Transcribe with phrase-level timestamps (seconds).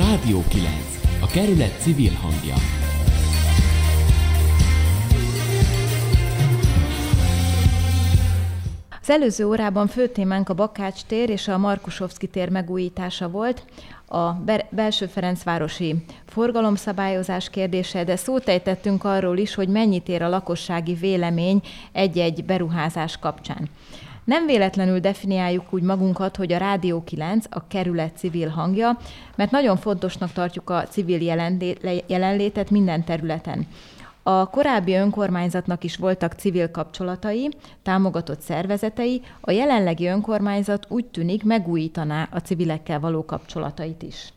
[0.00, 0.66] Rádió 9.
[1.20, 2.54] A kerület civil hangja.
[9.00, 13.64] Az előző órában fő témánk a Bakács tér és a Markusovszki tér megújítása volt,
[14.06, 14.32] a
[14.70, 21.62] belső Ferencvárosi forgalomszabályozás kérdése, de szót ejtettünk arról is, hogy mennyit ér a lakossági vélemény
[21.92, 23.68] egy-egy beruházás kapcsán.
[24.24, 28.98] Nem véletlenül definiáljuk úgy magunkat, hogy a Rádió 9 a kerület civil hangja,
[29.36, 31.22] mert nagyon fontosnak tartjuk a civil
[32.06, 33.66] jelenlétet minden területen.
[34.22, 37.48] A korábbi önkormányzatnak is voltak civil kapcsolatai,
[37.82, 44.32] támogatott szervezetei, a jelenlegi önkormányzat úgy tűnik megújítaná a civilekkel való kapcsolatait is.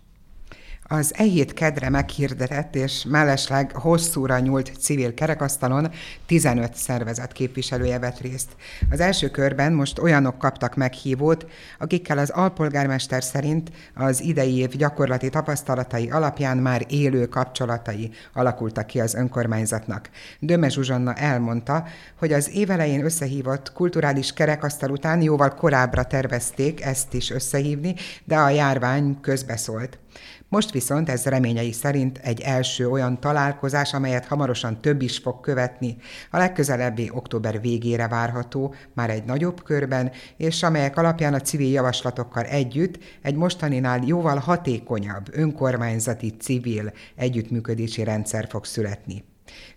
[0.88, 5.92] Az e hét kedre meghirdetett és mellesleg hosszúra nyúlt civil kerekasztalon
[6.26, 8.56] 15 szervezet képviselője vett részt.
[8.92, 11.46] Az első körben most olyanok kaptak meghívót,
[11.80, 19.00] akikkel az alpolgármester szerint az idei év gyakorlati tapasztalatai alapján már élő kapcsolatai alakultak ki
[19.00, 20.10] az önkormányzatnak.
[20.40, 21.84] Döme Zsuzsanna elmondta,
[22.20, 28.50] hogy az évelején összehívott kulturális kerekasztal után jóval korábbra tervezték ezt is összehívni, de a
[28.50, 29.98] járvány közbeszólt.
[30.54, 35.98] Most viszont ez reményei szerint egy első olyan találkozás, amelyet hamarosan több is fog követni.
[36.32, 42.44] A legközelebbi október végére várható, már egy nagyobb körben, és amelyek alapján a civil javaslatokkal
[42.44, 49.24] együtt egy mostaninál jóval hatékonyabb önkormányzati civil együttműködési rendszer fog születni.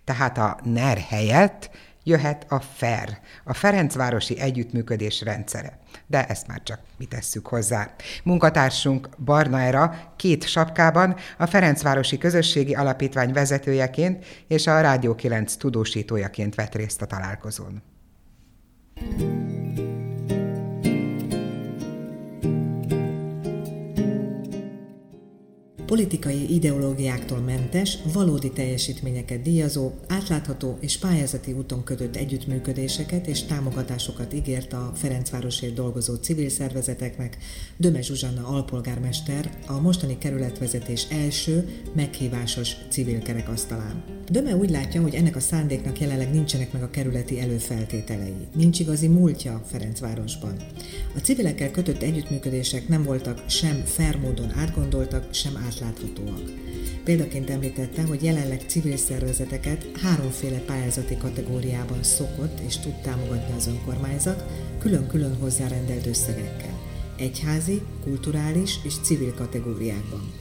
[0.04, 1.70] Tehát a NER helyett
[2.06, 5.78] jöhet a FER, a Ferencvárosi Együttműködés rendszere.
[6.06, 7.94] De ezt már csak mi tesszük hozzá.
[8.24, 16.54] Munkatársunk Barna Era két sapkában a Ferencvárosi Közösségi Alapítvány vezetőjeként és a Rádió 9 tudósítójaként
[16.54, 17.82] vett részt a találkozón.
[18.98, 19.95] thank
[25.86, 34.72] politikai ideológiáktól mentes, valódi teljesítményeket díjazó, átlátható és pályázati úton kötött együttműködéseket és támogatásokat ígért
[34.72, 37.36] a Ferencvárosért dolgozó civil szervezeteknek
[37.76, 44.04] Döme Zsuzsanna alpolgármester a mostani kerületvezetés első meghívásos civil kerekasztalán.
[44.30, 48.34] Döme úgy látja, hogy ennek a szándéknak jelenleg nincsenek meg a kerületi előfeltételei.
[48.54, 50.56] Nincs igazi múltja Ferencvárosban.
[51.14, 56.50] A civilekkel kötött együttműködések nem voltak sem fair módon átgondoltak, sem átláthatóak.
[57.04, 64.44] Példaként említette, hogy jelenleg civil szervezeteket háromféle pályázati kategóriában szokott és tud támogatni az önkormányzat,
[64.78, 66.80] külön-külön hozzárendelt összegekkel.
[67.18, 70.32] Egyházi, kulturális és civil kategóriákban.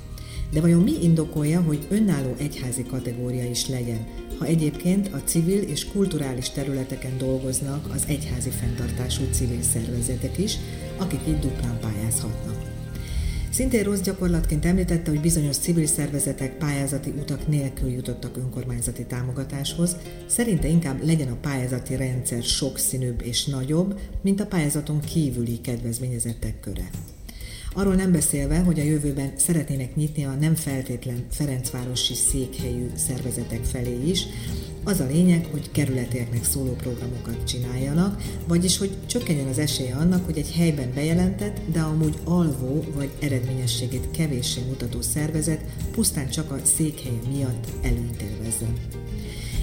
[0.51, 4.07] De vajon mi indokolja, hogy önálló egyházi kategória is legyen,
[4.39, 10.57] ha egyébként a civil és kulturális területeken dolgoznak az egyházi fenntartású civil szervezetek is,
[10.97, 12.74] akik így duplán pályázhatnak?
[13.55, 19.95] Szintén rossz gyakorlatként említette, hogy bizonyos civil szervezetek pályázati utak nélkül jutottak önkormányzati támogatáshoz,
[20.25, 26.89] szerinte inkább legyen a pályázati rendszer sokszínűbb és nagyobb, mint a pályázaton kívüli kedvezményezettek köre.
[27.77, 34.09] Arról nem beszélve, hogy a jövőben szeretnének nyitni a nem feltétlen Ferencvárosi székhelyű szervezetek felé
[34.09, 34.23] is,
[34.83, 40.37] az a lényeg, hogy kerületérnek szóló programokat csináljanak, vagyis hogy csökkenjen az esélye annak, hogy
[40.37, 47.19] egy helyben bejelentett, de amúgy alvó vagy eredményességét kevéssé mutató szervezet pusztán csak a székhely
[47.31, 48.73] miatt előítélvezzen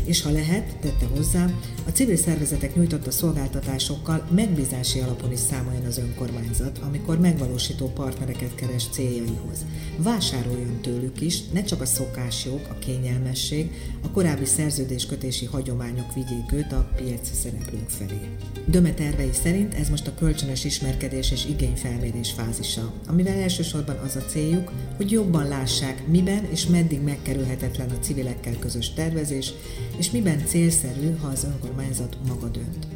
[0.04, 1.50] és ha lehet, tette hozzá,
[1.86, 8.84] a civil szervezetek nyújtotta szolgáltatásokkal megbízási alapon is számoljon az önkormányzat, amikor megvalósító partnereket keres
[8.90, 9.64] céljaihoz.
[9.96, 13.70] Vásároljon tőlük is, ne csak a szokásjog, a kényelmesség,
[14.02, 18.20] a korábbi szerződéskötési hagyományok vigyék őt a piaci szereplők felé.
[18.66, 24.24] Döme tervei szerint ez most a kölcsönös ismerkedés és igényfelmérés fázisa, amivel elsősorban az a
[24.26, 29.52] céljuk, hogy jobban lássák, miben és meddig megkerülhetetlen a civilekkel közös tervezés,
[29.96, 32.86] és miben célszerű, ha az önkormányzat maga dönt.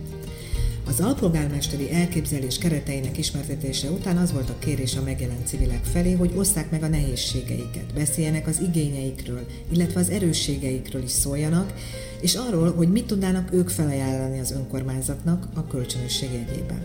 [0.89, 6.33] Az alpolgármesteri elképzelés kereteinek ismertetése után az volt a kérés a megjelent civilek felé, hogy
[6.37, 11.73] osszák meg a nehézségeiket, beszéljenek az igényeikről, illetve az erősségeikről is szóljanak,
[12.21, 16.83] és arról, hogy mit tudnának ők felajánlani az önkormányzatnak a kölcsönösség jegyében.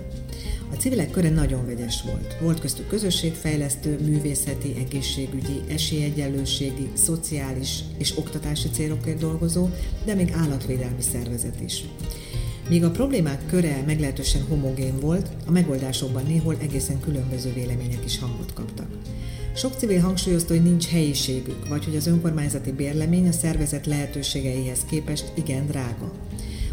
[0.72, 2.38] A civilek köre nagyon vegyes volt.
[2.42, 9.70] Volt köztük közösségfejlesztő, művészeti, egészségügyi, esélyegyenlőségi, szociális és oktatási célokért dolgozó,
[10.06, 11.84] de még állatvédelmi szervezet is.
[12.70, 18.54] Míg a problémák köre meglehetősen homogén volt, a megoldásokban néhol egészen különböző vélemények is hangot
[18.54, 18.88] kaptak.
[19.56, 25.32] Sok civil hangsúlyozta, hogy nincs helyiségük, vagy hogy az önkormányzati bérlemény a szervezet lehetőségeihez képest
[25.34, 26.12] igen drága.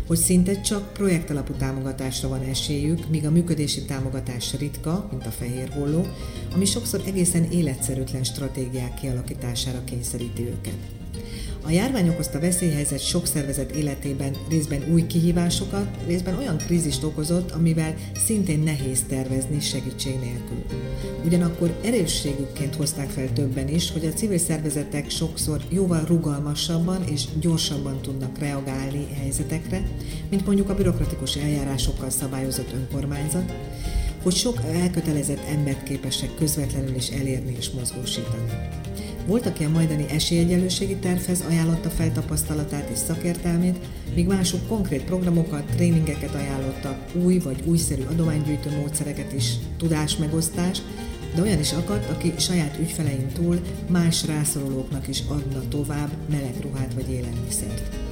[0.08, 5.68] Hogy szinte csak projektalapú támogatásra van esélyük, míg a működési támogatás ritka, mint a fehér
[5.68, 6.06] holló,
[6.54, 10.97] ami sokszor egészen életszerűtlen stratégiák kialakítására kényszeríti őket.
[11.68, 17.94] A járvány okozta veszélyhelyzet sok szervezet életében részben új kihívásokat, részben olyan krízist okozott, amivel
[18.26, 20.64] szintén nehéz tervezni segítség nélkül.
[21.24, 28.00] Ugyanakkor erősségükként hozták fel többen is, hogy a civil szervezetek sokszor jóval rugalmasabban és gyorsabban
[28.02, 29.82] tudnak reagálni helyzetekre,
[30.30, 33.52] mint mondjuk a bürokratikus eljárásokkal szabályozott önkormányzat,
[34.22, 38.68] hogy sok elkötelezett embert képesek közvetlenül is elérni és mozgósítani.
[39.28, 43.78] Volt, aki a majdani esélyegyenlőségi tervhez ajánlotta fel tapasztalatát és szakértelmét,
[44.14, 50.82] míg mások konkrét programokat, tréningeket ajánlottak, új vagy újszerű adománygyűjtő módszereket is, tudásmegosztás,
[51.34, 56.94] de olyan is akadt, aki saját ügyfelein túl más rászorulóknak is adna tovább meleg ruhát
[56.94, 58.07] vagy élelmiszert.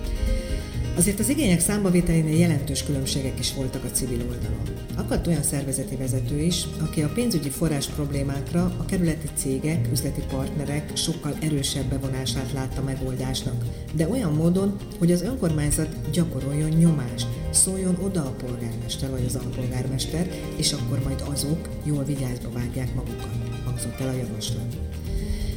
[0.96, 4.62] Azért az igények számbavételénél jelentős különbségek is voltak a civil oldalon.
[4.96, 10.96] Akadt olyan szervezeti vezető is, aki a pénzügyi forrás problémákra a kerületi cégek, üzleti partnerek
[10.96, 18.20] sokkal erősebb bevonását látta megoldásnak, de olyan módon, hogy az önkormányzat gyakoroljon nyomást, szóljon oda
[18.20, 23.30] a polgármester vagy az alpolgármester, és akkor majd azok jól vigyázba vágják magukat,
[23.64, 24.76] hangzott el a javaslat.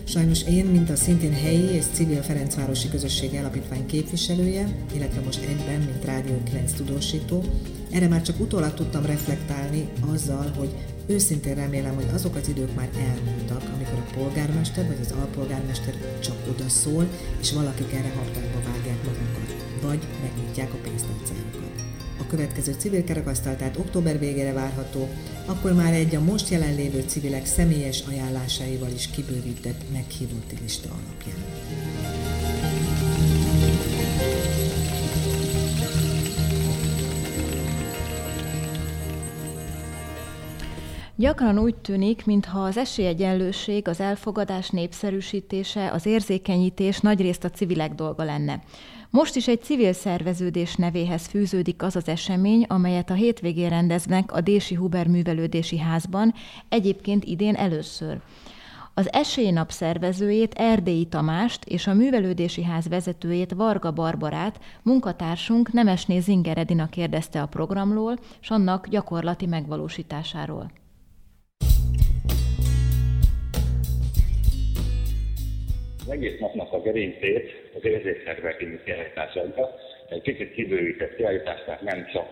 [0.10, 5.80] Sajnos én, mint a szintén helyi és civil Ferencvárosi Közösség Alapítvány képviselője, illetve most egyben,
[5.80, 7.44] mint Rádió 9 tudósító,
[7.90, 10.70] erre már csak utólag tudtam reflektálni azzal, hogy
[11.08, 16.36] őszintén remélem, hogy azok az idők már elmúltak, amikor a polgármester vagy az alpolgármester csak
[16.50, 17.08] oda szól,
[17.42, 21.39] és valakik erre határba vágják magukat, vagy megnyitják a pénztárcájukat
[22.30, 25.10] következő civil kerekasztal, tehát október végére várható,
[25.46, 31.79] akkor már egy a most jelenlévő civilek személyes ajánlásaival is kibővített meghívott lista alapján.
[41.20, 48.24] Gyakran úgy tűnik, mintha az esélyegyenlőség, az elfogadás népszerűsítése, az érzékenyítés nagyrészt a civilek dolga
[48.24, 48.64] lenne.
[49.10, 54.42] Most is egy civil szerveződés nevéhez fűződik az az esemény, amelyet a hétvégén rendeznek a
[54.42, 56.34] Dési Huber Művelődési Házban,
[56.70, 58.20] egyébként idén először.
[58.94, 66.88] Az esélynap szervezőjét Erdélyi Tamást és a Művelődési Ház vezetőjét Varga Barbarát munkatársunk Nemesné Zingeredina
[66.88, 70.72] kérdezte a programról, és annak gyakorlati megvalósításáról.
[76.10, 79.70] Az egész napnak a gerincét az érzékszervek kiállításokba.
[80.10, 82.28] Egy kicsit kibővített kiállítás, tehát nem csak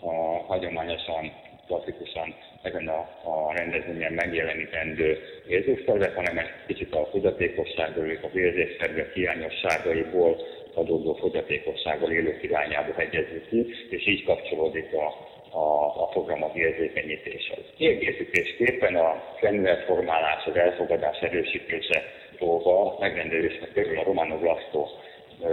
[0.00, 0.12] a
[0.46, 1.32] hagyományosan,
[1.66, 5.18] klasszikusan ezen a, a rendezvényen megjelenítendő
[5.48, 10.36] érzékszervek, hanem egy kicsit a fogyatékosságról, az érzékszervek hiányosságaiból
[10.74, 15.27] adódó fogyatékossággal élők irányába hegyezzük ki, és így kapcsolódik a,
[15.58, 17.64] a, a program az érzékenyítéshez.
[17.76, 22.02] Kiegészítésképpen a szemületformálás, az elfogadás erősítése
[22.38, 24.86] Tóba megrendelésnek körül a Romano Vlasto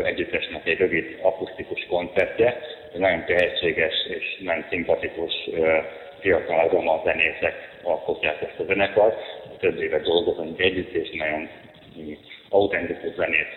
[0.03, 2.57] együttesnek egy rövid akusztikus koncertje,
[2.93, 5.33] nagyon tehetséges és nagyon szimpatikus
[6.19, 7.53] fiatal roma zenészek
[7.83, 9.17] alkotják ezt a zenekart.
[9.59, 11.49] Több éve dolgozunk együtt, és nagyon
[12.49, 13.47] autentikus zenét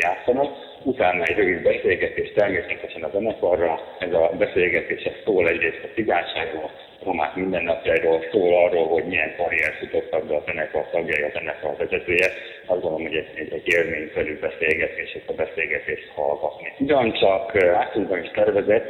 [0.00, 0.67] játszanak.
[0.92, 3.80] Utána egy rövid beszélgetés természetesen a zenekarra.
[3.98, 6.70] Ez a beszélgetés szól egyrészt a cigányságról,
[7.04, 12.28] romák mindennapjairól, szól arról, hogy milyen karrier futottak be a zenekar tagjai, a zenekar vezetője.
[12.66, 16.72] Azt gondolom, hogy egy, egy, egy élményszerű beszélgetés, ezt a beszélgetést hallgatni.
[16.78, 18.88] Ugyancsak átúzban is tervezett,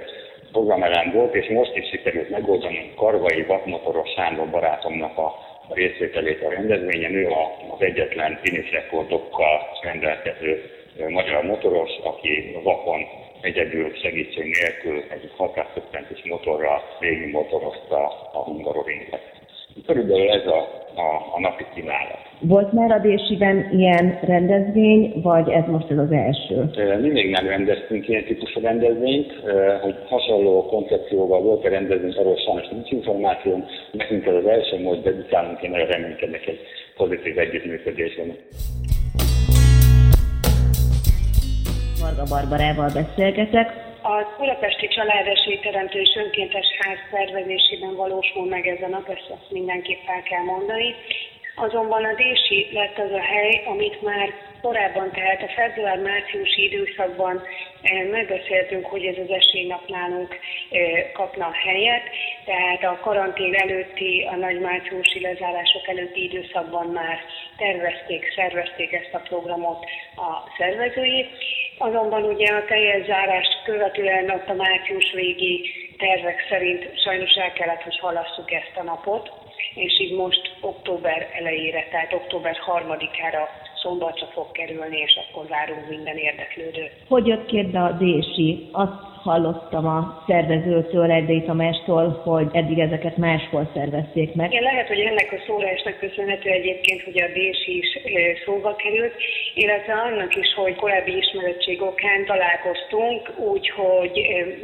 [0.53, 5.35] programelem volt, és most is sikerült megoldani Karvai Vakmotoros Sándor barátomnak a
[5.69, 7.15] részvételét a rendezvényen.
[7.15, 7.27] Ő
[7.75, 10.78] az egyetlen finish rekordokkal rendelkező
[11.09, 13.01] magyar motoros, aki vakon
[13.41, 15.67] egyedül segítség nélkül egy 600
[16.25, 19.37] motorral végig motorozta a Hungaroringet.
[19.87, 20.59] Körülbelül ez a,
[20.95, 22.19] a, a napi kínálat.
[22.41, 26.71] Volt már a Désiben ilyen rendezvény, vagy ez most ez az első?
[27.01, 29.33] Mindig nem rendeztünk ilyen típusú rendezvényt,
[29.83, 35.03] hogy hasonló koncepcióval volt a rendezvény, arról sajnos nincs információ, nekünk ez az első, most
[35.03, 36.61] dedikálunk, én nagyon reménykedek egy
[36.97, 38.37] pozitív együttműködésben.
[42.01, 43.67] Varga Barbarával beszélgetek.
[44.03, 50.03] A Budapesti Családesélyteremtő és Önkéntes Ház szervezésében valósul meg ez a nap, ezt, ezt mindenképp
[50.07, 50.95] el kell mondani.
[51.55, 54.29] Azonban a Dési lett az a hely, amit már
[54.61, 57.43] korábban, tehát a február-márciusi időszakban
[58.11, 60.39] megbeszéltünk, hogy ez az esélynap nálunk
[61.13, 62.03] kapna helyet,
[62.45, 67.19] tehát a karantén előtti, a nagy márciusi lezárások előtti időszakban már
[67.57, 69.85] tervezték, szervezték ezt a programot
[70.17, 71.27] a szervezői.
[71.79, 77.83] Azonban ugye a teljes zárást követően ott a március végi tervek szerint sajnos el kellett,
[77.83, 79.31] hogy halasszuk ezt a napot,
[79.75, 83.49] és így most október elejére, tehát október harmadikára
[83.83, 86.93] szombatra fog kerülni, és akkor várunk minden érdeklődőt.
[87.09, 88.69] Hogy jött képbe a Dési?
[88.73, 94.51] Azt hallottam a szervezőtől, Erdély Tamástól, hogy eddig ezeket máshol szervezték meg.
[94.51, 97.99] Igen, lehet, hogy ennek a szórásnak köszönhető egyébként, hogy a Dési is
[98.45, 99.15] szóba került,
[99.55, 104.15] illetve annak is, hogy korábbi ismerettség okán találkoztunk, úgyhogy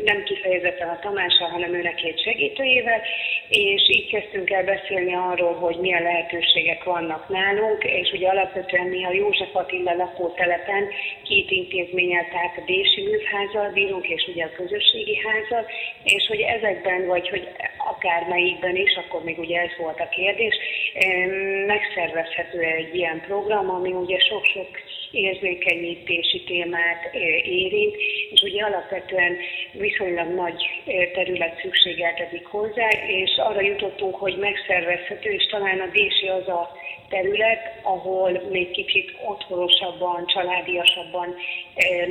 [0.04, 3.00] nem kifejezetten a Tamással, hanem őnek egy segítőjével,
[3.48, 9.04] és így kezdtünk el beszélni arról, hogy milyen lehetőségek vannak nálunk, és ugye alapvetően mi
[9.04, 10.88] a József Attila lakótelepen
[11.22, 15.70] két intézménnyel, tehát a Dési művházal bírunk, és ugye a közösségi házat,
[16.04, 20.54] és hogy ezekben, vagy hogy akármelyikben is, akkor még ugye ez volt a kérdés,
[21.66, 24.68] megszervezhető egy ilyen program, ami ugye sok-sok
[25.10, 27.96] érzékenyítési témát érint,
[28.30, 29.36] és ugye alapvetően
[29.72, 30.64] viszonylag nagy
[31.14, 36.76] terület szükségeltetik hozzá, és arra jutottunk, hogy megszervezhető, és talán a Dési az a
[37.14, 41.28] terület, ahol még kicsit otthonosabban, családiasabban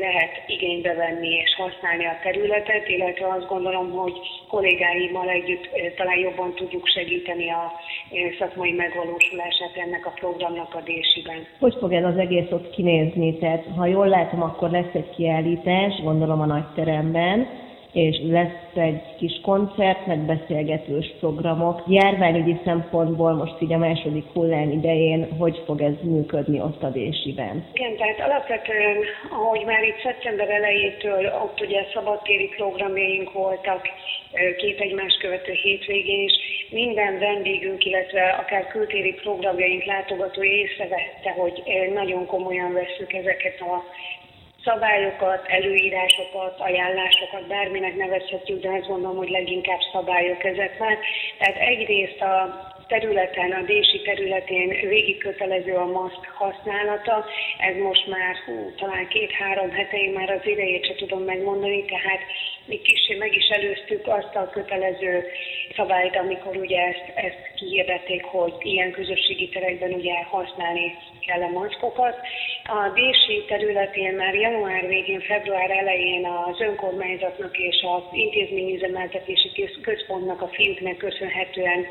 [0.05, 4.15] lehet igénybe venni és használni a területet, illetve azt gondolom, hogy
[4.47, 7.63] kollégáimmal együtt talán jobban tudjuk segíteni a
[8.39, 11.47] szakmai megvalósulását ennek a programnak a Désiben.
[11.59, 13.37] Hogy fog ez az egész ott kinézni?
[13.37, 17.37] Tehát, ha jól látom, akkor lesz egy kiállítás, gondolom a nagyteremben,
[17.93, 21.83] és lesz egy kis koncert, meg beszélgetős programok.
[21.87, 27.65] Járványügyi szempontból most így a második hullám idején, hogy fog ez működni ott a Désiben?
[27.73, 28.97] Igen, tehát alapvetően,
[29.31, 33.81] ahogy már itt szeptember elejétől ott ugye szabadtéri programjaink voltak,
[34.57, 36.33] két egymás követő hétvégén is,
[36.69, 43.83] minden vendégünk, illetve akár kültéri programjaink látogató észrevette, hogy nagyon komolyan veszük ezeket a
[44.63, 50.97] szabályokat, előírásokat, ajánlásokat, bárminek nevezhetjük, de azt gondolom, hogy leginkább szabályok ezek már.
[51.37, 57.25] Tehát egyrészt a területen, a dési területén végig kötelező a maszk használata.
[57.57, 62.21] Ez most már hú, talán két-három hete, már az idejét se tudom megmondani, tehát
[62.65, 65.23] mi kicsi meg is előztük azt a kötelező
[65.75, 72.15] szabályt, amikor ugye ezt, ezt kihirdették, hogy ilyen közösségi terekben ugye használni kell a maszkokat.
[72.63, 80.47] A dési területén már január végén, február elején az önkormányzatnak és az intézményüzemeltetési központnak a
[80.47, 81.87] fiúknak köszönhetően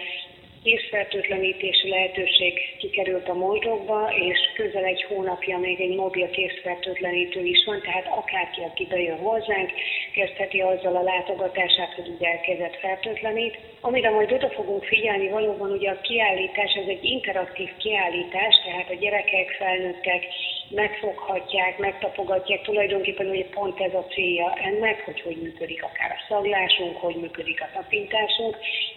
[0.63, 7.81] készfertőtlenítési lehetőség kikerült a moldokba, és közel egy hónapja még egy mobil készfertőtlenítő is van,
[7.81, 9.71] tehát akárki, aki bejön hozzánk,
[10.15, 13.59] kezdheti azzal a látogatását, hogy ugye elkezdett fertőtlenít.
[13.81, 18.95] Amire majd oda fogunk figyelni, valóban ugye a kiállítás, ez egy interaktív kiállítás, tehát a
[18.95, 20.25] gyerekek, felnőttek
[20.75, 26.97] megfoghatják, megtapogatják, tulajdonképpen ugye pont ez a célja ennek, hogy hogy működik akár a szaglásunk,
[26.97, 28.57] hogy működik a tapintásunk.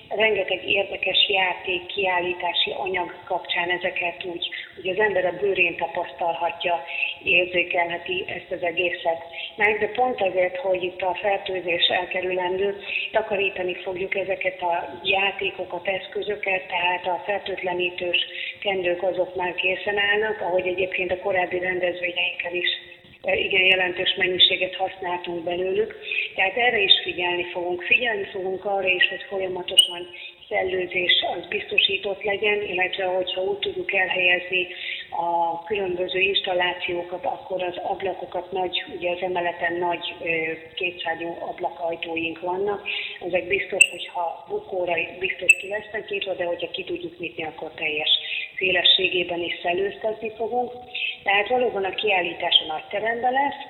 [0.10, 6.84] Rengeteg érdekes játék, kiállítási anyag kapcsán ezeket úgy, hogy az ember a bőrén tapasztalhatja,
[7.24, 9.22] érzékelheti ezt az egészet
[9.55, 12.75] meg, de pont azért, hogy itt a fertőzés elkerülendő,
[13.12, 18.17] takarítani fogjuk ezeket a játékokat, eszközöket, tehát a fertőtlenítős
[18.60, 22.70] kendők azok már készen állnak, ahogy egyébként a korábbi rendezvényeinken is
[23.22, 25.92] e, igen jelentős mennyiséget használtunk belőlük.
[26.36, 27.82] Tehát erre is figyelni fogunk.
[27.84, 30.02] Figyelni fogunk arra is, hogy folyamatosan
[30.50, 34.68] szellőzés az biztosított legyen, illetve hogyha úgy tudjuk elhelyezni
[35.10, 40.14] a különböző installációkat, akkor az ablakokat nagy, ugye az emeleten nagy
[40.75, 42.88] kétszágyú ablakajtóink vannak.
[43.28, 48.10] Ezek biztos, hogyha bukóra biztos ki lesznek írva, de hogyha ki tudjuk nyitni, akkor teljes
[48.58, 50.72] szélességében is szellőztetni fogunk.
[51.24, 53.62] Tehát valóban a kiállítás a nagy teremben lesz.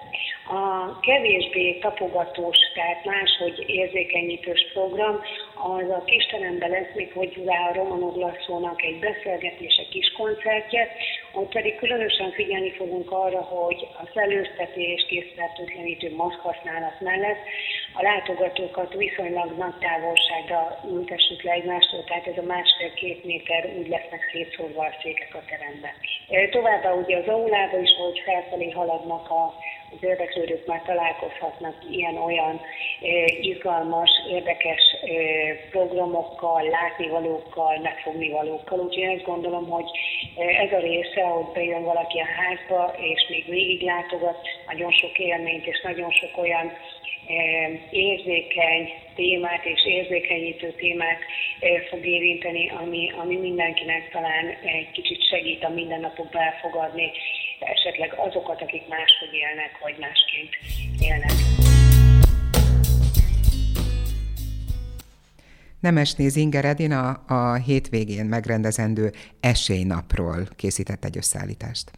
[0.48, 5.22] A kevésbé tapogatós, tehát máshogy érzékenyítős program,
[5.56, 10.88] az a kisteremben lesz még hozzá a Romanov Lasszónak egy beszélgetése, kis koncertje,
[11.34, 17.40] ott pedig különösen figyelni fogunk arra, hogy a szellőztetés, készfertőtlenítő maszk használat mellett
[17.98, 24.30] a látogatókat viszonylag nagy távolságra ültessük le egymástól, tehát ez a másfél-két méter úgy lesznek
[24.32, 25.94] szétszórva a székek a teremben.
[26.52, 29.54] Továbbá ugye az aulában is, ahogy felfelé haladnak a
[29.92, 32.62] az érdeklődők már találkozhatnak ilyen-olyan
[33.42, 34.82] izgalmas, érdekes
[35.72, 38.80] programokkal, látnivalókkal, megfognivalókkal.
[38.80, 39.90] Úgyhogy én azt gondolom, hogy
[40.36, 45.66] ez a része, hogy bejön valaki a házba, és még végig látogat nagyon sok élményt,
[45.66, 46.72] és nagyon sok olyan
[47.92, 51.20] érzékeny témát és érzékenyítő témát
[51.90, 57.12] fog érinteni, ami, ami mindenkinek talán egy kicsit segít a mindennapokba elfogadni
[57.60, 60.54] esetleg azokat, akik máshogy élnek, vagy másként
[61.00, 61.34] élnek.
[65.80, 71.92] Nemesné Zinger Edina a hétvégén megrendezendő esélynapról készített egy összeállítást.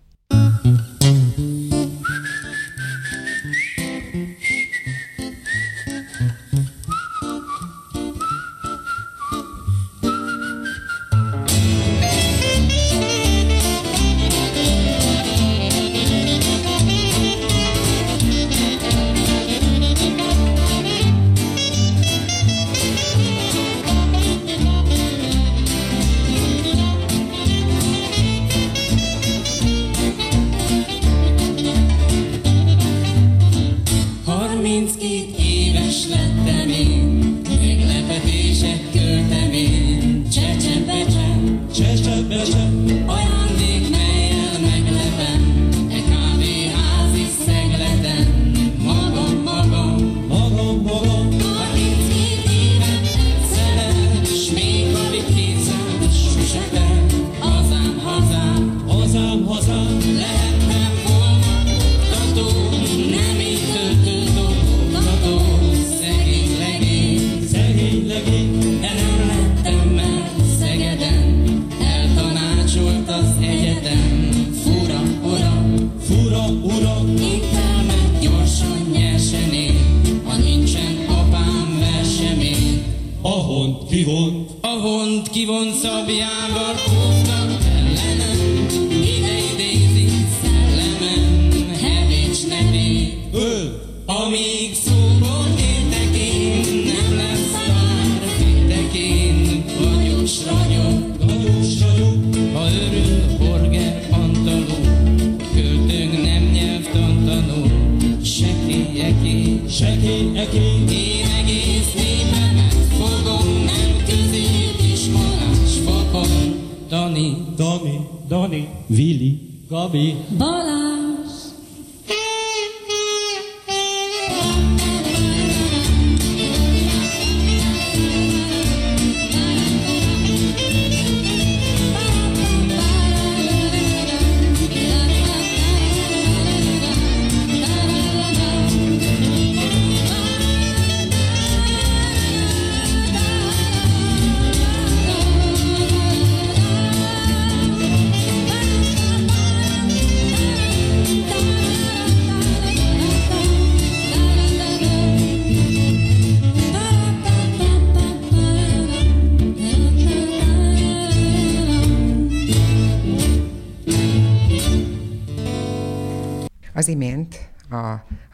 [117.57, 117.99] Domi,
[118.29, 120.86] Doni, Vili, Gobi, Bola.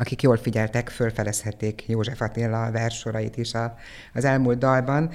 [0.03, 3.75] Akik jól figyeltek, fölfelezhették József Attila versorait is a,
[4.13, 5.09] az elmúlt dalban,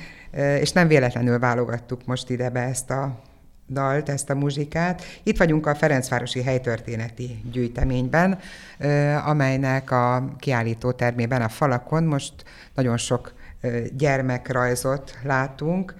[0.60, 3.20] és nem véletlenül válogattuk most ide be ezt a
[3.68, 5.02] dalt, ezt a muzsikát.
[5.22, 8.38] Itt vagyunk a Ferencvárosi Helytörténeti Gyűjteményben,
[9.24, 12.32] amelynek a kiállító termében a falakon most
[12.74, 13.32] nagyon sok
[13.96, 15.94] gyermekrajzot látunk.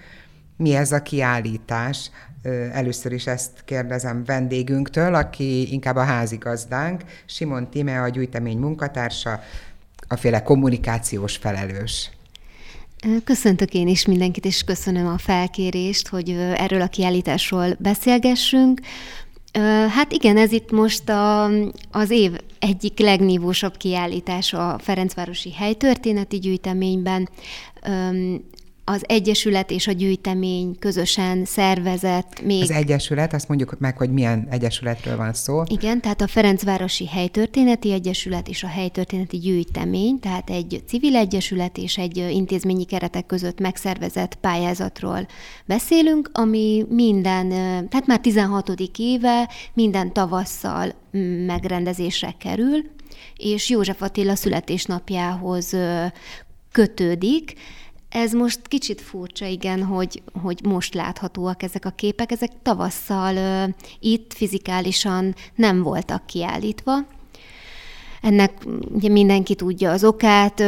[0.57, 2.11] Mi ez a kiállítás?
[2.71, 9.39] Először is ezt kérdezem vendégünktől, aki inkább a házigazdánk, Simon Time, a gyűjtemény munkatársa,
[10.07, 12.09] a féle kommunikációs felelős.
[13.23, 18.79] Köszöntök én is mindenkit, és köszönöm a felkérést, hogy erről a kiállításról beszélgessünk.
[19.89, 21.43] Hát igen, ez itt most a,
[21.91, 27.29] az év egyik legnívósabb kiállítása a Ferencvárosi Helytörténeti Gyűjteményben
[28.91, 32.61] az Egyesület és a gyűjtemény közösen szervezett még...
[32.61, 35.63] Az Egyesület, azt mondjuk meg, hogy milyen egyesületről van szó.
[35.67, 41.97] Igen, tehát a Ferencvárosi Helytörténeti Egyesület és a Helytörténeti Gyűjtemény, tehát egy civil egyesület és
[41.97, 45.27] egy intézményi keretek között megszervezett pályázatról
[45.65, 47.49] beszélünk, ami minden,
[47.89, 48.71] tehát már 16.
[48.97, 50.93] éve minden tavasszal
[51.45, 52.81] megrendezésre kerül,
[53.37, 55.75] és József Attila születésnapjához
[56.71, 57.53] kötődik,
[58.09, 62.31] ez most kicsit furcsa, igen, hogy, hogy most láthatóak ezek a képek.
[62.31, 66.93] Ezek tavasszal uh, itt fizikálisan nem voltak kiállítva.
[68.21, 68.51] Ennek
[68.93, 70.59] ugye mindenki tudja az okát,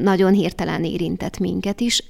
[0.00, 2.04] nagyon hirtelen érintett minket is.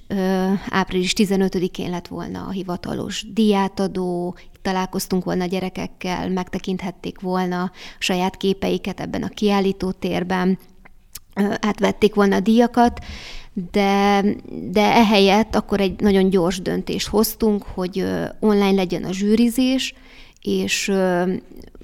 [0.69, 9.23] Április 15-én lett volna a hivatalos diátadó, találkoztunk volna gyerekekkel, megtekinthették volna saját képeiket ebben
[9.23, 10.59] a kiállító térben,
[11.61, 13.05] átvették volna a díjakat,
[13.71, 14.25] de,
[14.71, 18.05] de ehelyett akkor egy nagyon gyors döntést hoztunk, hogy
[18.41, 19.95] online legyen a zsűrizés,
[20.41, 20.93] és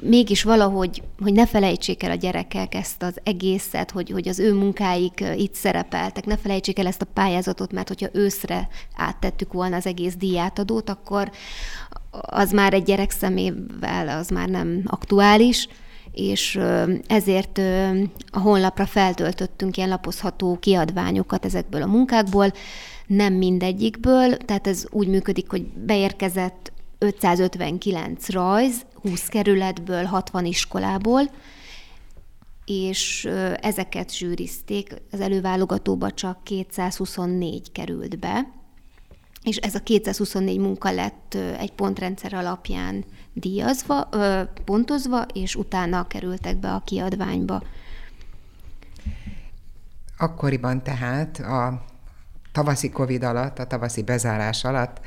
[0.02, 4.54] mégis valahogy, hogy ne felejtsék el a gyerekek ezt az egészet, hogy, hogy az ő
[4.54, 9.86] munkáik itt szerepeltek, ne felejtsék el ezt a pályázatot, mert hogyha őszre áttettük volna az
[9.86, 11.30] egész díjátadót, akkor
[12.10, 15.68] az már egy gyerek szemével az már nem aktuális,
[16.12, 16.60] és
[17.06, 17.58] ezért
[18.30, 22.52] a honlapra feltöltöttünk ilyen lapozható kiadványokat ezekből a munkákból,
[23.06, 31.22] nem mindegyikből, tehát ez úgy működik, hogy beérkezett 559 rajz, 20 kerületből, 60 iskolából,
[32.64, 33.28] és
[33.60, 38.57] ezeket zsűrizték, az előválogatóba csak 224 került be,
[39.42, 44.08] és ez a 224 munka lett egy pontrendszer alapján díjazva,
[44.64, 47.62] pontozva, és utána kerültek be a kiadványba.
[50.16, 51.84] Akkoriban tehát a
[52.52, 55.00] tavaszi Covid alatt, a tavaszi bezárás alatt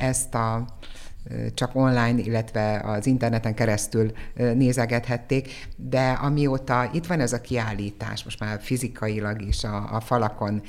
[0.00, 0.64] ezt a
[1.54, 8.40] csak online, illetve az interneten keresztül nézegethették, de amióta itt van ez a kiállítás, most
[8.40, 10.62] már fizikailag is a, a falakon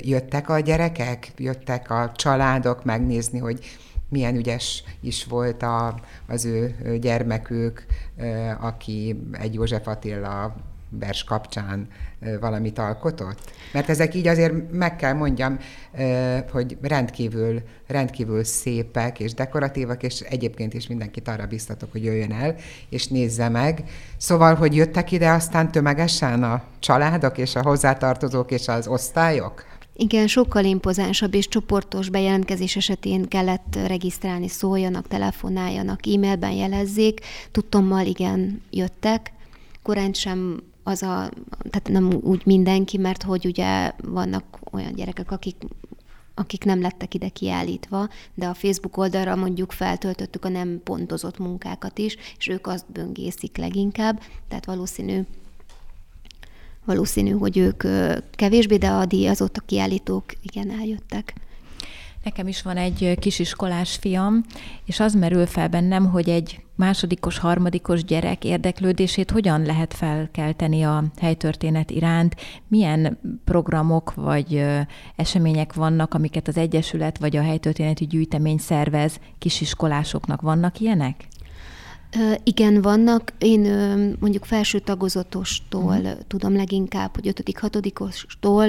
[0.00, 6.74] jöttek a gyerekek, jöttek a családok megnézni, hogy milyen ügyes is volt a, az ő
[7.00, 7.86] gyermekük,
[8.60, 10.54] aki egy József Attila
[10.88, 11.88] vers kapcsán
[12.40, 13.52] valamit alkotott?
[13.72, 15.58] Mert ezek így azért meg kell mondjam,
[16.50, 22.54] hogy rendkívül, rendkívül szépek és dekoratívak, és egyébként is mindenkit arra biztatok, hogy jöjjön el,
[22.88, 23.84] és nézze meg.
[24.16, 29.64] Szóval, hogy jöttek ide aztán tömegesen a családok, és a hozzátartozók, és az osztályok?
[29.96, 37.20] Igen, sokkal impozánsabb és csoportos bejelentkezés esetén kellett regisztrálni, szóljanak, telefonáljanak, e-mailben jelezzék.
[37.50, 39.32] Tudtommal igen, jöttek.
[39.82, 41.30] Korán sem az a,
[41.70, 45.56] tehát nem úgy mindenki, mert hogy ugye vannak olyan gyerekek, akik
[46.34, 51.98] akik nem lettek ide kiállítva, de a Facebook oldalra mondjuk feltöltöttük a nem pontozott munkákat
[51.98, 55.20] is, és ők azt böngészik leginkább, tehát valószínű,
[56.84, 57.82] valószínű, hogy ők
[58.30, 61.34] kevésbé, de a díjazott a kiállítók igen eljöttek.
[62.24, 64.44] Nekem is van egy kisiskolás fiam,
[64.84, 71.04] és az merül fel bennem, hogy egy másodikos, harmadikos gyerek érdeklődését hogyan lehet felkelteni a
[71.20, 72.36] helytörténet iránt,
[72.68, 74.64] milyen programok vagy
[75.16, 80.40] események vannak, amiket az Egyesület vagy a helytörténeti gyűjtemény szervez kisiskolásoknak.
[80.40, 81.26] Vannak ilyenek?
[82.44, 83.32] Igen, vannak.
[83.38, 83.60] Én
[84.20, 86.06] mondjuk felső tagozatostól mm.
[86.26, 88.68] tudom leginkább, hogy ötödik, hatodikostól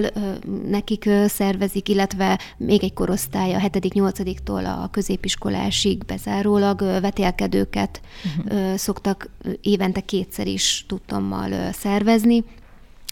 [0.67, 8.01] nekik szervezik, illetve még egy korosztály a hetedik, nyolcadiktól a középiskolásig bezárólag vetélkedőket
[8.53, 8.73] mm.
[8.75, 9.29] szoktak
[9.61, 12.43] évente kétszer is tudtommal szervezni.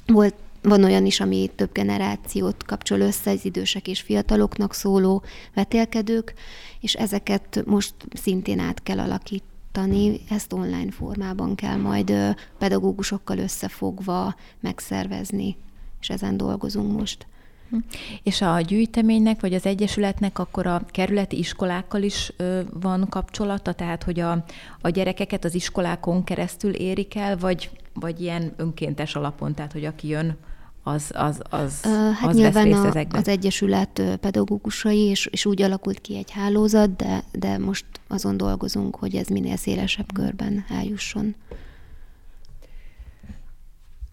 [0.05, 6.33] Volt van olyan is, ami több generációt kapcsol össze, az idősek és fiataloknak szóló vetélkedők,
[6.79, 12.13] és ezeket most szintén át kell alakítani tanítani, ezt online formában kell majd
[12.57, 15.57] pedagógusokkal összefogva megszervezni,
[16.01, 17.27] és ezen dolgozunk most.
[17.69, 17.77] Hm.
[18.23, 22.33] És a gyűjteménynek, vagy az Egyesületnek akkor a kerületi iskolákkal is
[22.73, 24.45] van kapcsolata, tehát hogy a,
[24.81, 30.07] a gyerekeket az iskolákon keresztül érik el, vagy, vagy ilyen önkéntes alapon, tehát hogy aki
[30.07, 30.37] jön,
[30.83, 33.21] az, az, az, hát az nyilván vesz részt ezekben.
[33.21, 38.95] az Egyesület pedagógusai, és, és úgy alakult ki egy hálózat, de, de most azon dolgozunk,
[38.95, 41.35] hogy ez minél szélesebb körben eljusson.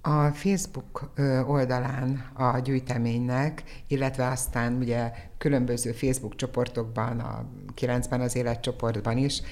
[0.03, 1.13] A Facebook
[1.47, 7.45] oldalán a gyűjteménynek, illetve aztán ugye különböző Facebook csoportokban, a
[7.77, 9.43] 9-ben az életcsoportban is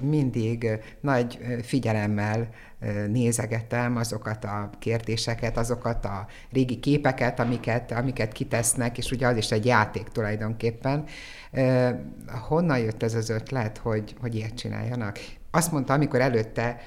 [0.00, 0.68] mindig
[1.00, 2.48] nagy figyelemmel
[3.08, 9.50] nézegetem azokat a kérdéseket, azokat a régi képeket, amiket, amiket kitesznek, és ugye az is
[9.50, 11.04] egy játék tulajdonképpen.
[12.48, 15.18] Honnan jött ez az ötlet, hogy, hogy ilyet csináljanak?
[15.50, 16.80] Azt mondta, amikor előtte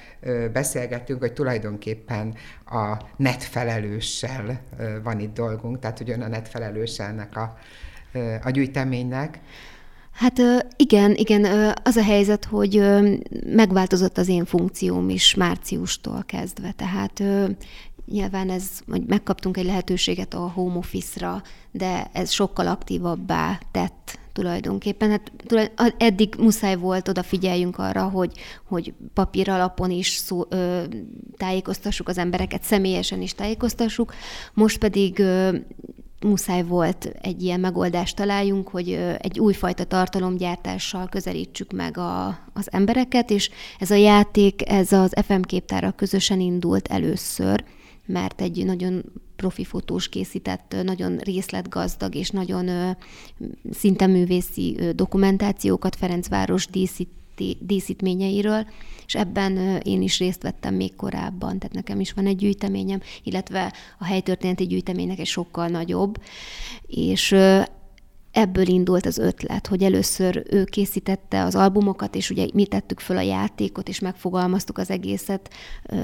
[0.54, 4.62] beszélgettünk, hogy tulajdonképpen a net felelőssel
[5.04, 7.58] van itt dolgunk, tehát hogy ön a net felelőse ennek a,
[8.44, 9.40] a gyűjteménynek.
[10.12, 10.40] Hát
[10.76, 12.84] igen, igen, az a helyzet, hogy
[13.46, 17.24] megváltozott az én funkcióm is márciustól kezdve, tehát
[18.06, 21.42] nyilván ez, hogy megkaptunk egy lehetőséget a home office-ra,
[21.72, 25.10] de ez sokkal aktívabbá tett tulajdonképpen.
[25.10, 25.32] Hát
[25.98, 28.32] eddig muszáj volt odafigyeljünk arra, hogy,
[28.68, 30.84] hogy papír alapon is szó, ö,
[31.38, 34.14] tájékoztassuk az embereket, személyesen is tájékoztassuk.
[34.54, 35.56] Most pedig ö,
[36.22, 43.30] muszáj volt egy ilyen megoldást találjunk, hogy egy újfajta tartalomgyártással közelítsük meg a, az embereket,
[43.30, 47.64] és ez a játék, ez az FM képtára közösen indult először,
[48.06, 49.04] mert egy nagyon
[49.40, 52.96] profi fotós készített, nagyon részletgazdag és nagyon
[53.72, 57.10] szinte művészi dokumentációkat Ferencváros díszít,
[57.60, 58.68] díszítményeiről,
[59.06, 63.74] és ebben én is részt vettem még korábban, tehát nekem is van egy gyűjteményem, illetve
[64.00, 66.22] a helytörténeti gyűjteménynek egy sokkal nagyobb,
[66.88, 67.36] és
[68.32, 73.18] ebből indult az ötlet, hogy először ő készítette az albumokat, és ugye mi tettük föl
[73.18, 75.50] a játékot, és megfogalmaztuk az egészet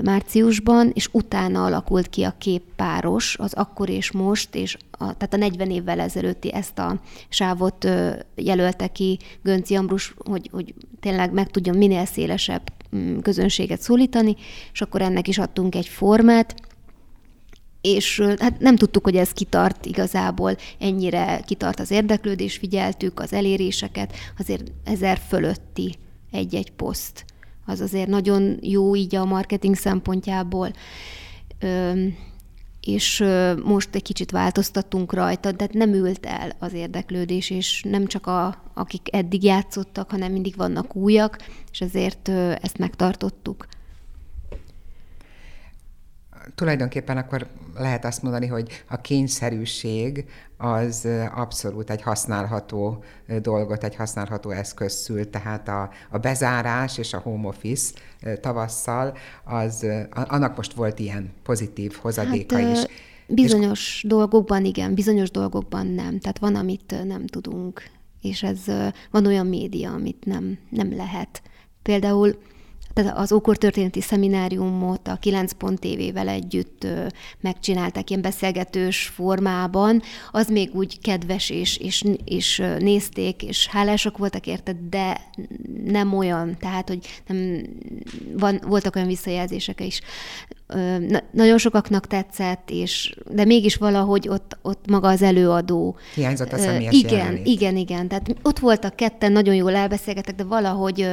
[0.04, 5.38] márciusban, és utána alakult ki a képpáros, az akkor és most, és a, tehát a
[5.38, 7.88] 40 évvel ezelőtti ezt a sávot
[8.36, 14.36] jelölte ki Gönci Ambrus, hogy, hogy tényleg meg tudjon minél szélesebb mm, közönséget szólítani,
[14.74, 16.56] és akkor ennek is adtunk egy formát,
[17.86, 24.16] és hát nem tudtuk, hogy ez kitart igazából, ennyire kitart az érdeklődés, figyeltük az eléréseket,
[24.38, 25.96] azért ezer fölötti
[26.32, 27.26] egy-egy poszt.
[27.66, 30.72] Az azért nagyon jó így a marketing szempontjából.
[32.82, 33.24] és
[33.64, 38.64] most egy kicsit változtattunk rajta, de nem ült el az érdeklődés, és nem csak a,
[38.74, 41.38] akik eddig játszottak, hanem mindig vannak újak,
[41.72, 42.30] és ezért
[42.62, 43.68] ezt megtartottuk
[46.56, 50.26] tulajdonképpen akkor lehet azt mondani, hogy a kényszerűség
[50.58, 53.04] az abszolút egy használható
[53.42, 57.94] dolgot, egy használható eszköz szül, tehát a, a bezárás és a home office
[58.42, 62.86] tavasszal, az, annak most volt ilyen pozitív hozadéka hát, is.
[63.28, 64.04] Bizonyos és...
[64.08, 66.20] dolgokban igen, bizonyos dolgokban nem.
[66.20, 67.84] Tehát van, amit nem tudunk,
[68.22, 68.60] és ez
[69.12, 71.42] van olyan média, amit nem, nem lehet.
[71.82, 72.38] Például
[72.96, 76.88] tehát az ókortörténeti szemináriumot a 9 pont tévével együtt
[77.40, 84.48] megcsinálták ilyen beszélgetős formában, az még úgy kedves, és, és, és nézték, és hálásak voltak
[84.48, 85.22] érte, de
[85.86, 87.62] nem olyan, tehát, hogy nem,
[88.38, 90.02] van, voltak olyan visszajelzések is.
[91.08, 95.98] Na, nagyon sokaknak tetszett, és, de mégis valahogy ott, ott maga az előadó.
[96.14, 97.48] Hiányzott a személyes Igen, jelenlét.
[97.48, 98.08] igen, igen.
[98.08, 101.08] Tehát ott voltak ketten, nagyon jól elbeszélgetek, de valahogy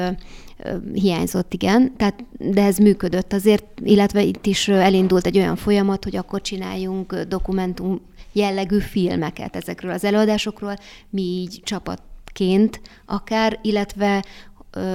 [0.92, 6.16] hiányzott, igen, tehát, de ez működött azért, illetve itt is elindult egy olyan folyamat, hogy
[6.16, 8.00] akkor csináljunk dokumentum
[8.32, 10.76] jellegű filmeket ezekről az előadásokról,
[11.10, 14.24] mi így csapatként akár, illetve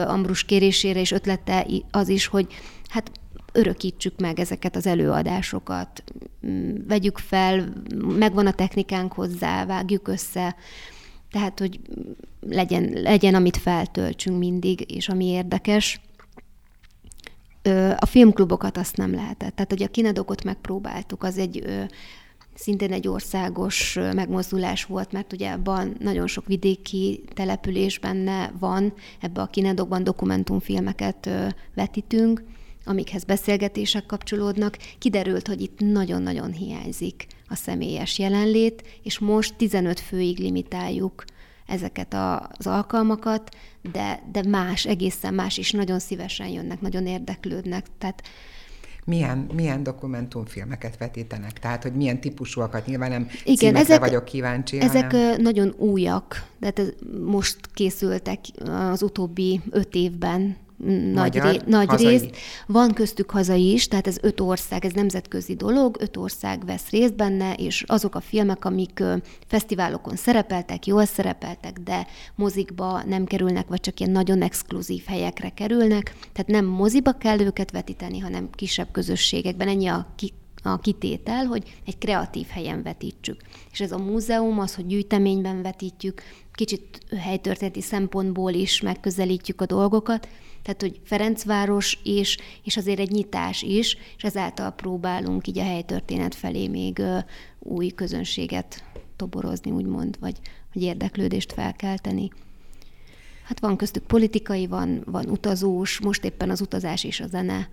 [0.05, 2.47] Ambrus kérésére és ötlete az is, hogy
[2.87, 3.11] hát
[3.51, 6.03] örökítsük meg ezeket az előadásokat,
[6.87, 7.73] vegyük fel,
[8.17, 10.55] megvan a technikánk hozzá, vágjuk össze,
[11.31, 11.79] tehát, hogy
[12.39, 16.01] legyen, legyen, amit feltöltsünk mindig, és ami érdekes.
[17.97, 19.55] A filmklubokat azt nem lehetett.
[19.55, 21.63] Tehát, hogy a kinedokot megpróbáltuk, az egy
[22.53, 29.41] szintén egy országos megmozdulás volt, mert ugye abban nagyon sok vidéki település benne van, ebbe
[29.41, 31.29] a kinedokban dokumentumfilmeket
[31.75, 32.43] vetítünk,
[32.85, 40.37] amikhez beszélgetések kapcsolódnak, kiderült, hogy itt nagyon-nagyon hiányzik a személyes jelenlét, és most 15 főig
[40.37, 41.23] limitáljuk
[41.67, 42.13] ezeket
[42.57, 43.55] az alkalmakat,
[43.91, 47.85] de, de más, egészen más is nagyon szívesen jönnek, nagyon érdeklődnek.
[47.97, 48.23] Tehát
[49.05, 51.59] milyen, milyen dokumentumfilmeket vetítenek?
[51.59, 52.85] Tehát, hogy milyen típusúakat?
[52.85, 54.79] Nyilván nem Igen, ezek, vagyok kíváncsi.
[54.79, 55.41] Ezek hanem...
[55.41, 62.37] nagyon újak, tehát most készültek az utóbbi öt évben nagy, Magyar, ré, nagy részt.
[62.67, 67.15] Van köztük hazai is, tehát ez öt ország, ez nemzetközi dolog, öt ország vesz részt
[67.15, 69.03] benne, és azok a filmek, amik
[69.47, 76.15] fesztiválokon szerepeltek, jól szerepeltek, de mozikba nem kerülnek, vagy csak ilyen nagyon exkluzív helyekre kerülnek,
[76.33, 79.67] tehát nem moziba kell őket vetíteni, hanem kisebb közösségekben.
[79.67, 83.41] Ennyi a ki, a kitétel, hogy egy kreatív helyen vetítsük.
[83.71, 86.21] És ez a múzeum, az, hogy gyűjteményben vetítjük,
[86.53, 90.27] kicsit helytörténeti szempontból is megközelítjük a dolgokat,
[90.67, 96.35] tehát, hogy Ferencváros is, és azért egy nyitás is, és ezáltal próbálunk így a helytörténet
[96.35, 97.01] felé még
[97.59, 98.83] új közönséget
[99.15, 100.39] toborozni, úgymond, vagy,
[100.73, 102.31] vagy érdeklődést felkelteni.
[103.43, 107.69] Hát van köztük politikai, van, van utazós, most éppen az utazás és a zene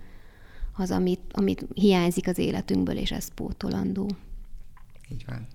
[0.76, 4.10] az, amit, amit hiányzik az életünkből, és ez pótolandó.
[5.12, 5.46] Így van.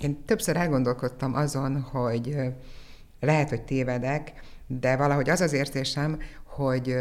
[0.00, 2.36] Én többször elgondolkodtam azon, hogy
[3.20, 6.96] lehet, hogy tévedek, de valahogy az az érzésem, hogy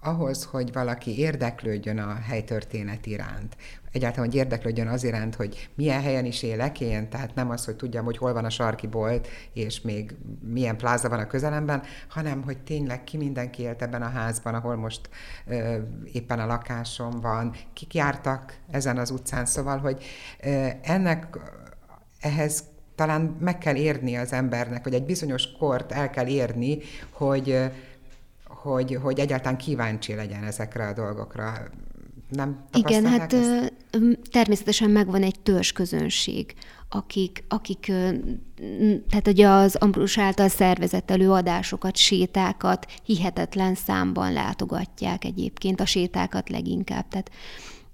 [0.00, 3.56] ahhoz, hogy valaki érdeklődjön a helytörténet iránt,
[3.92, 7.76] egyáltalán, hogy érdeklődjön az iránt, hogy milyen helyen is élek én, tehát nem az, hogy
[7.76, 12.42] tudjam, hogy hol van a sarki bolt, és még milyen pláza van a közelemben, hanem,
[12.42, 15.08] hogy tényleg ki mindenki élt ebben a házban, ahol most
[15.46, 15.76] ö,
[16.12, 20.04] éppen a lakásom van, kik jártak ezen az utcán, szóval, hogy
[20.42, 21.38] ö, ennek
[22.20, 26.78] ehhez talán meg kell érni az embernek, vagy egy bizonyos kort el kell érni,
[27.10, 27.58] hogy
[28.64, 31.52] hogy, hogy egyáltalán kíváncsi legyen ezekre a dolgokra.
[32.28, 33.72] Nem Igen, hát ezt?
[34.30, 36.54] természetesen megvan egy közönség,
[36.88, 37.92] akik, akik
[39.08, 47.08] tehát ugye az Ambrus által szervezett előadásokat, sétákat hihetetlen számban látogatják egyébként, a sétákat leginkább.
[47.08, 47.30] Tehát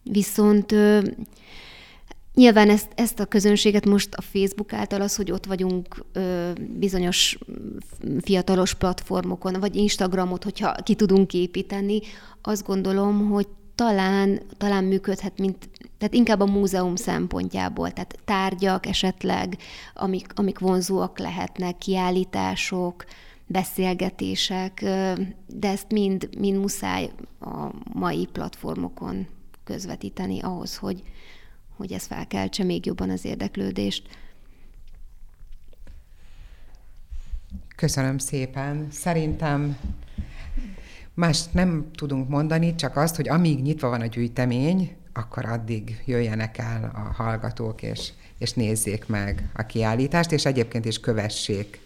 [0.02, 0.74] viszont
[2.40, 7.38] Nyilván ezt, ezt a közönséget most a Facebook által az, hogy ott vagyunk ö, bizonyos
[8.20, 12.00] fiatalos platformokon, vagy Instagramot, hogyha ki tudunk építeni,
[12.42, 19.57] azt gondolom, hogy talán, talán működhet, mint, tehát inkább a múzeum szempontjából, tehát tárgyak esetleg,
[19.94, 23.05] amik, amik vonzóak lehetnek, kiállítások,
[23.46, 24.81] beszélgetések,
[25.46, 29.26] de ezt mind, mind muszáj a mai platformokon
[29.64, 31.03] közvetíteni ahhoz, hogy,
[31.80, 34.08] hogy ez felkeltse még jobban az érdeklődést.
[37.76, 38.86] Köszönöm szépen.
[38.90, 39.78] Szerintem
[41.14, 46.58] más nem tudunk mondani, csak azt, hogy amíg nyitva van a gyűjtemény, akkor addig jöjjenek
[46.58, 51.80] el a hallgatók, és, és nézzék meg a kiállítást, és egyébként is kövessék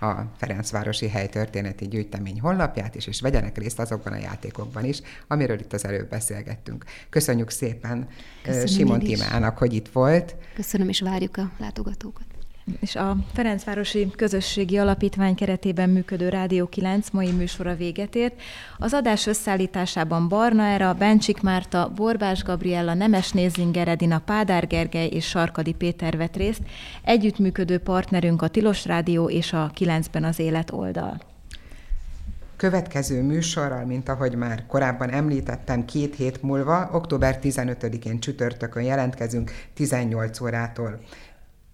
[0.00, 5.72] a Ferencvárosi Helytörténeti Gyűjtemény honlapját is, és vegyenek részt azokban a játékokban is, amiről itt
[5.72, 6.84] az előbb beszélgettünk.
[7.10, 8.08] Köszönjük szépen
[8.42, 10.36] Köszönöm Simon Timának, hogy itt volt.
[10.54, 12.37] Köszönöm, és várjuk a látogatókat
[12.80, 18.40] és a Ferencvárosi Közösségi Alapítvány keretében működő Rádió 9 mai műsora véget ért.
[18.78, 25.26] Az adás összeállításában Barna Era, Bencsik Márta, Borbás Gabriella, Nemes Nézinger Edina, Pádár Gergely és
[25.26, 26.62] Sarkadi Péter vett részt.
[27.02, 31.20] Együttműködő partnerünk a Tilos Rádió és a 9-ben az Élet oldal.
[32.58, 40.40] Következő műsorral, mint ahogy már korábban említettem, két hét múlva, október 15-én csütörtökön jelentkezünk 18
[40.40, 41.00] órától.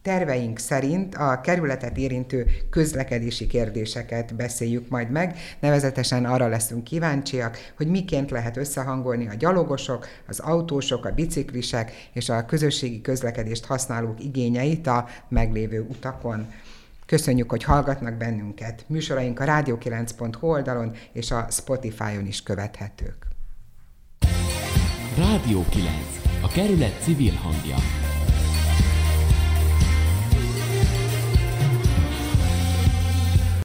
[0.05, 7.87] Terveink szerint a kerületet érintő közlekedési kérdéseket beszéljük majd meg, nevezetesen arra leszünk kíváncsiak, hogy
[7.87, 14.87] miként lehet összehangolni a gyalogosok, az autósok, a biciklisek és a közösségi közlekedést használók igényeit
[14.87, 16.53] a meglévő utakon.
[17.07, 18.85] Köszönjük, hogy hallgatnak bennünket.
[18.87, 23.27] Műsoraink a rádió9.hu oldalon és a Spotify-on is követhetők.
[25.19, 25.91] Rádió 9.
[26.43, 28.04] A kerület civil hangja.